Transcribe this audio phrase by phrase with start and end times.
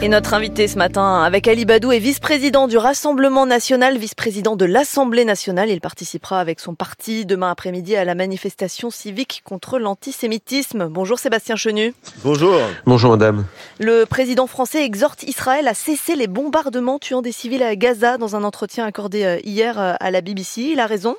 [0.00, 4.64] Et notre invité ce matin avec Ali Badou est vice-président du Rassemblement national, vice-président de
[4.64, 5.70] l'Assemblée nationale.
[5.70, 10.86] Il participera avec son parti demain après-midi à la manifestation civique contre l'antisémitisme.
[10.88, 11.94] Bonjour Sébastien Chenu.
[12.22, 12.54] Bonjour.
[12.86, 13.44] Bonjour madame.
[13.80, 18.36] Le président français exhorte Israël à cesser les bombardements tuant des civils à Gaza dans
[18.36, 20.60] un entretien accordé euh, hier euh, à la BBC.
[20.60, 21.16] Il a raison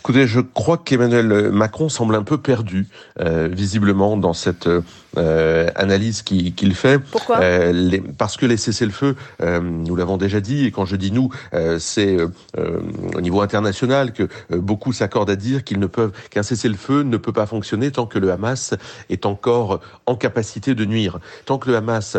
[0.00, 2.88] Écoutez, je crois qu'Emmanuel Macron semble un peu perdu,
[3.20, 4.68] euh, visiblement, dans cette
[5.16, 6.98] euh, analyse qu'il fait.
[6.98, 7.40] Pourquoi?
[7.40, 11.12] Euh, les, Parce que les cessez-le-feu, euh, nous l'avons déjà dit, et quand je dis
[11.12, 12.18] nous, euh, c'est
[12.58, 12.80] euh,
[13.14, 17.32] au niveau international que beaucoup s'accordent à dire qu'ils ne peuvent qu'un cessez-le-feu ne peut
[17.32, 18.74] pas fonctionner tant que le Hamas
[19.08, 21.18] est encore en capacité de nuire.
[21.46, 22.18] Tant que le Hamas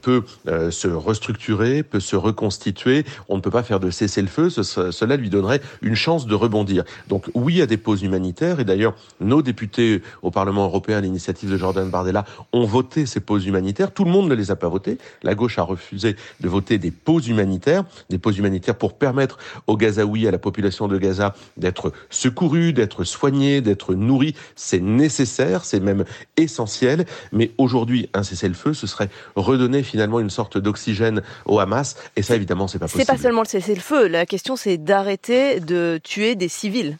[0.00, 0.22] peut
[0.70, 4.50] se restructurer, peut se reconstituer, on ne peut pas faire de cessez-le-feu.
[4.50, 6.84] Ce, cela lui donnerait une chance de rebondir.
[7.08, 11.50] Donc oui à des pauses humanitaires, et d'ailleurs nos députés au Parlement européen à l'initiative
[11.50, 13.92] de Jordan Bardella ont voté ces pauses humanitaires.
[13.92, 14.98] Tout le monde ne les a pas votées.
[15.22, 19.76] La gauche a refusé de voter des pauses humanitaires, des pauses humanitaires pour permettre aux
[19.76, 24.34] Gazaouis, à la population de Gaza, d'être secourus, d'être soignés, d'être nourris.
[24.56, 26.04] C'est nécessaire, c'est même
[26.36, 27.06] essentiel.
[27.32, 31.96] Mais aujourd'hui, un cessez-le-feu, ce serait redonner finalement une sorte d'oxygène au Hamas.
[32.16, 33.04] Et ça, évidemment, c'est pas possible.
[33.04, 34.08] C'est pas seulement le cessez-le-feu.
[34.08, 36.98] La question, c'est d'arrêter de tuer des civils.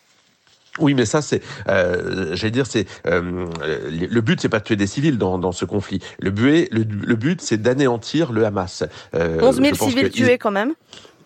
[0.78, 3.46] Oui, mais ça, c'est, euh, j'allais dire, c'est euh,
[3.90, 6.00] le but, c'est pas de tuer des civils dans, dans ce conflit.
[6.18, 8.84] Le but, le, le but, c'est d'anéantir le Hamas.
[9.14, 10.72] Euh, 11 000 civils tués, quand même.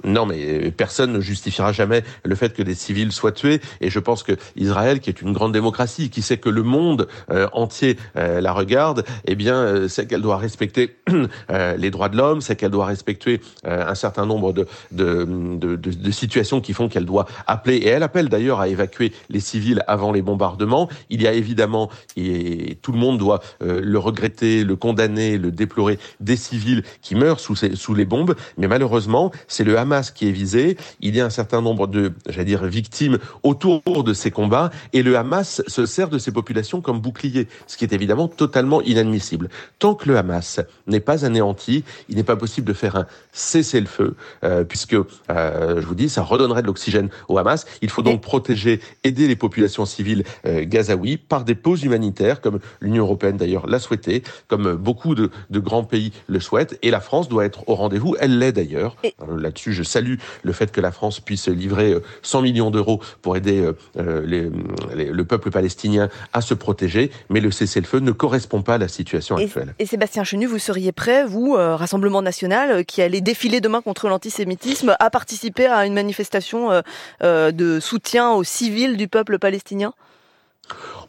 [0.05, 3.61] Non, mais personne ne justifiera jamais le fait que des civils soient tués.
[3.81, 7.09] Et je pense que Israël, qui est une grande démocratie, qui sait que le monde
[7.31, 10.97] euh, entier euh, la regarde, eh bien, euh, sait qu'elle doit respecter
[11.51, 16.11] euh, les droits de l'homme, c'est qu'elle doit respecter euh, un certain nombre de, de,
[16.11, 17.77] situations qui font qu'elle doit appeler.
[17.77, 20.89] Et elle appelle d'ailleurs à évacuer les civils avant les bombardements.
[21.11, 25.51] Il y a évidemment, et tout le monde doit euh, le regretter, le condamner, le
[25.51, 28.35] déplorer, des civils qui meurent sous, sous les bombes.
[28.57, 29.79] Mais malheureusement, c'est le
[30.15, 30.77] qui est visé.
[31.01, 35.03] Il y a un certain nombre de, j'allais dire, victimes autour de ces combats, et
[35.03, 39.49] le Hamas se sert de ces populations comme bouclier, ce qui est évidemment totalement inadmissible.
[39.79, 44.17] Tant que le Hamas n'est pas anéanti, il n'est pas possible de faire un cessez-le-feu,
[44.45, 47.67] euh, puisque, euh, je vous dis, ça redonnerait de l'oxygène au Hamas.
[47.83, 52.59] Il faut donc protéger, aider les populations civiles euh, gazaouis par des pauses humanitaires, comme
[52.81, 57.01] l'Union européenne d'ailleurs l'a souhaité, comme beaucoup de, de, grands pays le souhaitent, et la
[57.01, 58.17] France doit être au rendez-vous.
[58.19, 58.97] Elle l'est d'ailleurs.
[59.37, 63.37] Là-dessus, je salue le fait que la France puisse livrer 100 euh, millions d'euros pour
[63.37, 64.51] aider euh, euh, les,
[64.95, 68.89] les, le peuple palestinien à se protéger, mais le cessez-le-feu ne correspond pas à la
[68.89, 69.75] situation et, actuelle.
[69.79, 74.97] Et Sébastien Chenu, vous seriez prêt, vous, Rassemblement national, qui allait défiler demain contre l'antisémitisme,
[74.99, 76.83] à participer à une manifestation
[77.23, 79.93] de soutien aux civils du peuple palestinien?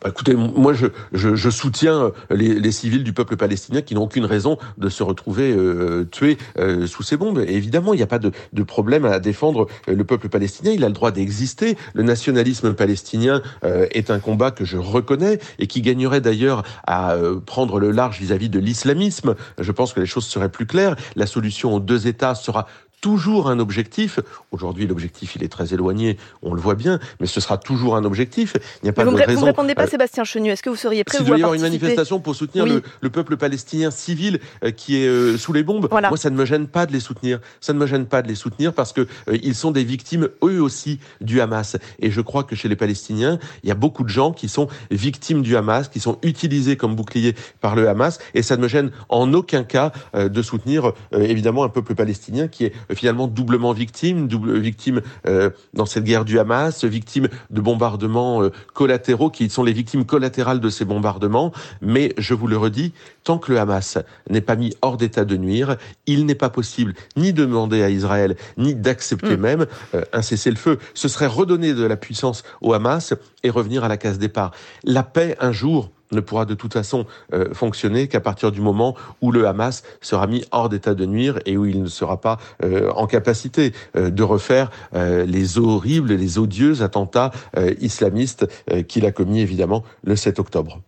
[0.02, 4.04] Bah, écoutez, moi je, je, je soutiens les, les, civils du peuple palestinien qui n'ont
[4.04, 7.40] aucune raison de se retrouver euh, tués euh, sous ces bombes.
[7.40, 10.72] Et évidemment, il n'y a pas de, de, problème à défendre le peuple palestinien.
[10.72, 11.78] Il a le droit d'exister.
[11.94, 17.14] Le nationalisme palestinien euh, est un combat que je reconnais et qui gagnerait d'ailleurs à
[17.14, 19.36] euh, prendre le large vis-à-vis -vis de l'islamisme.
[19.60, 20.96] Je pense que les choses seraient plus claires.
[21.16, 22.68] La solution aux deux États sera
[23.02, 24.20] toujours un objectif.
[24.52, 28.04] Aujourd'hui, l'objectif, il est très éloigné, on le voit bien, mais ce sera toujours un
[28.04, 28.56] objectif.
[28.82, 29.34] Il n'y a pas vous de raison.
[29.34, 30.50] Vous ne répondez pas, euh, Sébastien Chenu.
[30.50, 32.72] Est-ce que vous seriez prêt S'il doit y avoir une manifestation pour soutenir oui.
[32.72, 36.10] le, le, peuple palestinien civil euh, qui est euh, sous les bombes, voilà.
[36.10, 37.40] moi, ça ne me gêne pas de les soutenir.
[37.62, 40.30] Ça ne me gêne pas de les soutenir parce que euh, ils sont des victimes,
[40.44, 41.78] eux aussi, du Hamas.
[42.00, 44.68] Et je crois que chez les Palestiniens, il y a beaucoup de gens qui sont
[44.90, 48.20] victimes du Hamas, qui sont utilisés comme boucliers par le Hamas.
[48.34, 52.48] Et ça ne me gêne en aucun cas euh, de soutenir, évidemment, un peuple palestinien
[52.48, 57.62] qui est finalement doublement victime, double victime euh, dans cette guerre du Hamas, victime de
[57.62, 61.52] bombardements euh, collatéraux qui sont les victimes collatérales de ces bombardements.
[61.82, 62.94] Mais je vous le redis,
[63.24, 63.98] tant que le Hamas
[64.30, 67.90] n'est pas mis hors d'état de nuire, il n'est pas possible ni de demander à
[67.90, 69.42] Israël, ni d'accepter mmh.
[69.42, 70.80] même euh, un cessez-le-feu.
[70.94, 74.52] Ce serait redonner de la puissance au Hamas et revenir à la case départ.
[74.84, 78.96] La paix, un jour, ne pourra de toute façon euh, fonctionner qu'à partir du moment
[79.22, 82.38] où le Hamas sera mis hors d'état de nuire et où il ne sera pas
[82.64, 87.32] euh, en capacité euh, de refaire les horribles, les odieux attentats
[87.80, 88.48] islamistes
[88.88, 90.82] qu'il a commis évidemment le 7 octobre.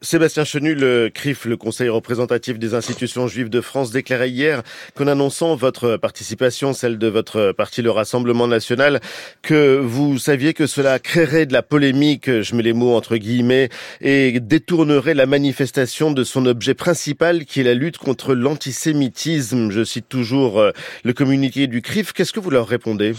[0.00, 4.62] Sébastien Chenu, le CRIF, le Conseil représentatif des institutions juives de France, déclarait hier
[4.94, 9.00] qu'en annonçant votre participation, celle de votre parti, le Rassemblement national,
[9.42, 13.68] que vous saviez que cela créerait de la polémique, je mets les mots entre guillemets,
[14.00, 19.70] et détournerait la manifestation de son objet principal, qui est la lutte contre l'antisémitisme.
[19.70, 20.70] Je cite toujours euh,
[21.04, 22.14] le communiqué du CRIF.
[22.14, 23.12] Qu'est-ce que vous leur répondez?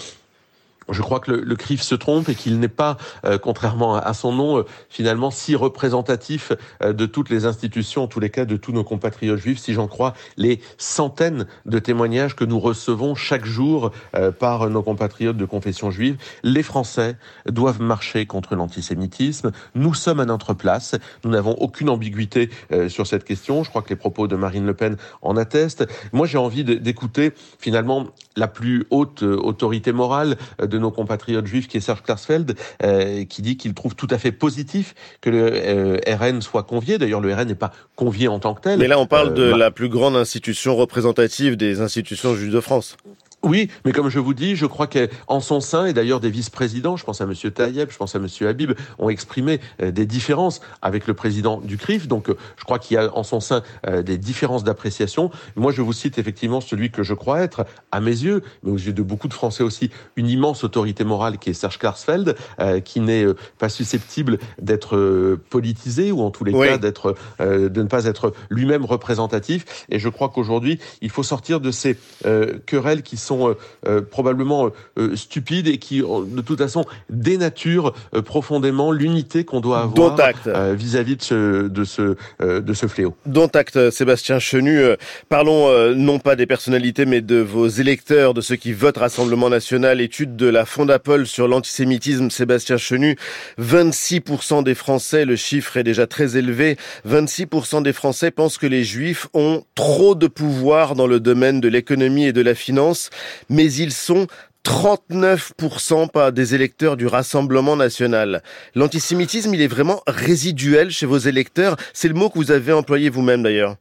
[0.90, 4.14] Je crois que le, le CRIF se trompe et qu'il n'est pas, euh, contrairement à,
[4.14, 6.52] son nom, euh, finalement si représentatif
[6.82, 9.74] euh, de toutes les institutions, en tous les cas de tous nos compatriotes juifs, si
[9.74, 13.92] j'en crois les centaines de témoignages que nous recevons chaque jour
[14.40, 16.18] par nos compatriotes de confession juive.
[16.44, 17.18] Les Français
[17.48, 19.52] doivent marcher contre l'antisémitisme.
[19.76, 20.96] Nous sommes à notre place.
[21.24, 22.50] Nous n'avons aucune ambiguïté
[22.88, 23.64] sur cette question.
[23.64, 25.86] Je crois que les propos de Marine Le Pen en attestent.
[26.14, 30.38] Moi, j'ai envie d'écouter finalement la plus haute autorité morale
[30.76, 34.18] de nos compatriotes juifs, qui est Serge Klarsfeld, euh, qui dit qu'il trouve tout à
[34.18, 36.98] fait positif que le euh, RN soit convié.
[36.98, 38.80] D'ailleurs, le RN n'est pas convié en tant que tel.
[38.80, 42.60] Mais là, on parle de euh, la plus grande institution représentative des institutions juives de
[42.60, 42.98] France.
[43.46, 46.98] Oui, mais comme je vous dis, je crois qu'en son sein, et d'ailleurs des vice-présidents,
[46.98, 47.34] je pense à M.
[47.54, 48.28] Taïeb, je pense à M.
[48.42, 52.08] Habib, ont exprimé euh, des différences avec le président du CRIF.
[52.08, 55.30] Donc euh, je crois qu'il y a en son sein euh, des différences d'appréciation.
[55.56, 58.78] Moi, je vous cite effectivement celui que je crois être, à mes yeux, mais aux
[58.78, 62.36] yeux de beaucoup de Français aussi, une immense autorité morale qui est Serge Klarsfeld,
[62.84, 63.26] qui n'est
[63.60, 68.86] pas susceptible d'être politisé ou en tous les cas d'être, de ne pas être lui-même
[68.86, 69.86] représentatif.
[69.90, 71.98] Et je crois qu'aujourd'hui, il faut sortir de ces
[72.66, 77.94] querelles qui sont euh, euh, probablement euh, stupides et qui, de toute façon, dénaturent
[78.26, 80.18] profondément l'unité qu'on doit avoir
[80.74, 83.16] vis-à-vis de ce, de, ce, de ce fléau.
[83.26, 84.82] Dont acte, Sébastien Chenu.
[85.30, 90.02] Parlons non pas des personnalités, mais de vos électeurs, de ceux qui votent Rassemblement National.
[90.02, 93.18] Étude de la Fondapol sur l'antisémitisme, Sébastien Chenu.
[93.60, 96.78] 26% des Français, le chiffre est déjà très élevé,
[97.08, 101.68] 26% des Français pensent que les Juifs ont trop de pouvoir dans le domaine de
[101.68, 103.10] l'économie et de la finance
[103.50, 104.28] mais ils sont
[104.66, 108.42] 39% pas des électeurs du Rassemblement national.
[108.74, 111.78] L'antisémitisme, il est vraiment résiduel chez vos électeurs.
[111.94, 113.76] C'est le mot que vous avez employé vous-même d'ailleurs.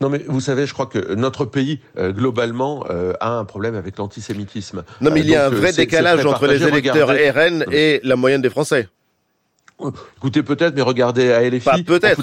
[0.00, 3.76] Non, mais vous savez, je crois que notre pays, euh, globalement, euh, a un problème
[3.76, 4.82] avec l'antisémitisme.
[5.00, 8.16] Non, mais il y a un euh, vrai décalage entre les électeurs RN et la
[8.16, 8.88] moyenne des Français.
[10.16, 11.84] Écoutez, peut-être, mais regardez à LFI.
[11.84, 12.20] peut-être.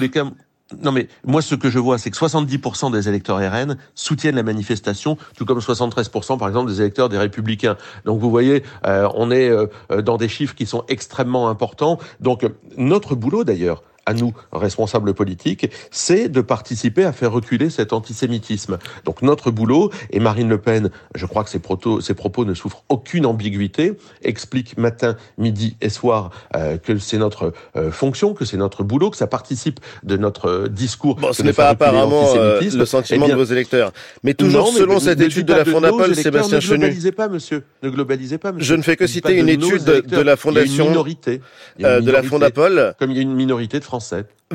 [0.82, 4.42] Non mais moi ce que je vois c'est que 70% des électeurs RN soutiennent la
[4.42, 7.76] manifestation, tout comme 73% par exemple des électeurs des Républicains.
[8.04, 9.66] Donc vous voyez, euh, on est euh,
[10.02, 11.98] dans des chiffres qui sont extrêmement importants.
[12.20, 12.46] Donc
[12.76, 18.78] notre boulot d'ailleurs, à nous, responsables politiques, c'est de participer à faire reculer cet antisémitisme.
[19.04, 21.60] Donc notre boulot, et Marine Le Pen, je crois que ses,
[22.00, 27.52] ses propos ne souffrent aucune ambiguïté, explique matin, midi et soir euh, que c'est notre
[27.76, 31.16] euh, fonction, que c'est notre boulot, que ça participe de notre euh, discours.
[31.16, 33.92] Bon, ce n'est pas apparemment le sentiment eh de vos électeurs.
[34.24, 36.78] Mais toujours selon cette étude de la Fondapol, Sébastien Chenu.
[36.78, 37.62] Ne globalisez pas, monsieur.
[37.82, 38.66] Ne globalisez pas, monsieur.
[38.66, 40.88] Je ne fais que citer une étude de la Fondation.
[40.88, 41.40] minorité.
[41.78, 42.94] de la Fondapol.
[42.98, 43.99] Comme il y a une minorité de Français.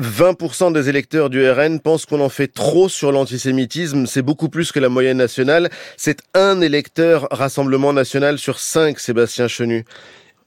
[0.00, 4.06] 20% des électeurs du RN pensent qu'on en fait trop sur l'antisémitisme.
[4.06, 5.70] C'est beaucoup plus que la moyenne nationale.
[5.96, 9.84] C'est un électeur Rassemblement national sur cinq, Sébastien Chenu.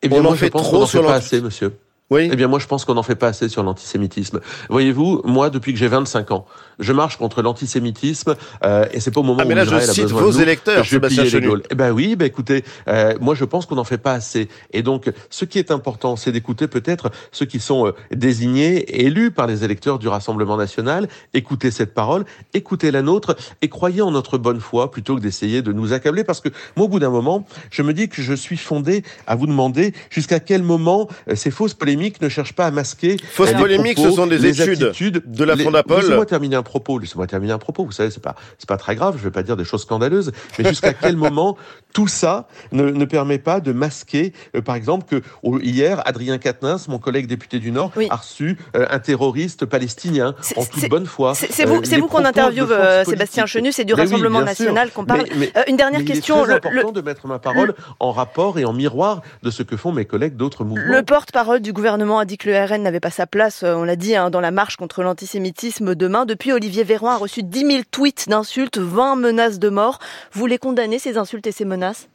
[0.01, 1.71] Eh bien, on en fait trop sur l'antisémitisme.
[2.09, 2.29] Oui.
[2.31, 4.39] Eh bien, moi, je pense qu'on n'en fait pas assez sur l'antisémitisme.
[4.69, 6.45] Voyez-vous, moi, depuis que j'ai 25 ans,
[6.79, 9.79] je marche contre l'antisémitisme, euh, et c'est pas au moment ah, mais là, où je
[9.79, 11.61] cite vos électeurs, je vais les Gaules.
[11.69, 14.47] Eh ben oui, ben écoutez, euh, moi, je pense qu'on n'en fait pas assez.
[14.73, 19.29] Et donc, ce qui est important, c'est d'écouter peut-être ceux qui sont euh, désignés, élus
[19.29, 21.07] par les électeurs du Rassemblement national.
[21.35, 22.25] Écoutez cette parole,
[22.55, 26.23] écoutez la nôtre, et croyez en notre bonne foi plutôt que d'essayer de nous accabler,
[26.23, 29.35] parce que moi, au bout d'un moment, je me dis que je suis fondé à
[29.35, 33.17] vous demander jusqu'à quel moment euh, ces fausses polémiques ne cherche pas à masquer.
[33.31, 36.01] Fausse polémique, ce sont des études de la Fondapol.
[36.01, 36.99] Laissez-moi terminer un propos.
[36.99, 37.85] Laissez-moi terminer un propos.
[37.85, 39.15] Vous savez, c'est pas, c'est pas très grave.
[39.17, 40.31] Je vais pas dire des choses scandaleuses.
[40.57, 41.57] Mais jusqu'à quel moment
[41.93, 45.21] tout ça ne, ne permet pas de masquer, euh, par exemple, que
[45.61, 50.65] hier, Adrien Quatennens, mon collègue député du Nord, a reçu euh, un terroriste palestinien en
[50.65, 51.33] toute bonne foi.
[51.35, 53.71] C'est vous, c'est vous qu'on interviewe, euh, Sébastien Chenu.
[53.71, 55.25] C'est du Rassemblement national qu'on parle.
[55.67, 56.45] une dernière question.
[56.45, 59.91] C'est important de mettre ma parole en rapport et en miroir de ce que font
[59.91, 60.83] mes collègues d'autres mouvements.
[60.85, 63.83] Le porte-parole du gouvernement a dit que le RN n'avait pas sa place, euh, on
[63.83, 66.25] l'a dit, hein, dans la marche contre l'antisémitisme demain.
[66.25, 69.99] Depuis, Olivier Véran a reçu 10 000 tweets d'insultes, 20 menaces de mort.
[70.31, 71.78] Vous les condamnez, ces insultes et ces menaces?
[71.79, 72.07] denn das?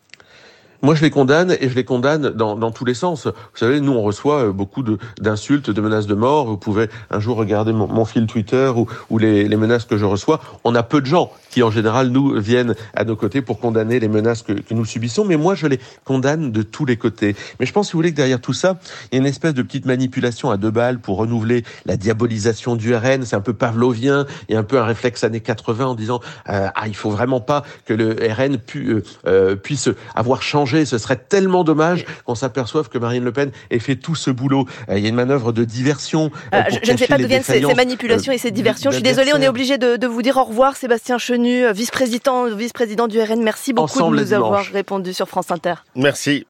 [0.85, 3.25] Moi, je les condamne et je les condamne dans, dans tous les sens.
[3.27, 4.85] Vous savez, nous, on reçoit euh, beaucoup
[5.19, 6.45] d'insultes, de, menaces de mort.
[6.45, 8.71] Vous pouvez un jour regarder mon, fil Twitter
[9.09, 10.43] ou, les, menaces que je reçois.
[10.63, 13.99] On a peu de gens qui, en général, nous viennent à nos côtés pour condamner
[13.99, 15.25] les menaces que, nous subissons.
[15.25, 17.35] Mais moi, je les condamne de tous les côtés.
[17.59, 18.79] Mais je pense, si vous voulez, que derrière tout ça,
[19.11, 22.77] il y a une espèce de petite manipulation à deux balles pour renouveler la diabolisation
[22.77, 23.25] du RN.
[23.25, 24.27] C'est un peu pavlovien.
[24.53, 27.65] A un peu un réflexe années 80 en disant euh, ah, il faut vraiment pas
[27.87, 28.59] que le RN
[29.27, 33.79] euh, puisse avoir changé ce serait tellement dommage qu'on s'aperçoive que Marine Le Pen ait
[33.79, 34.67] fait tout ce boulot.
[34.89, 36.31] Euh, il y a une manœuvre de diversion.
[36.53, 38.91] Euh, je, ne sais pas d'où viennent ces, manipulations et ces euh, diversions.
[38.91, 43.07] Je suis désolée, on est obligé de, vous dire au revoir, Sébastien Chenu, vice-président vice-président
[43.07, 43.43] du RN.
[43.43, 45.75] Merci beaucoup de nous avoir répondu sur France Inter.
[45.95, 46.43] Merci.